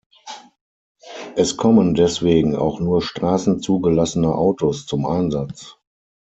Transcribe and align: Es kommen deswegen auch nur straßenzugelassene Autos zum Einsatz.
Es 1.35 1.57
kommen 1.57 1.93
deswegen 1.93 2.55
auch 2.55 2.79
nur 2.79 3.03
straßenzugelassene 3.03 4.33
Autos 4.33 4.87
zum 4.87 5.05
Einsatz. 5.05 5.77